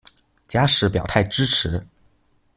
[0.47, 1.85] 假使表態支持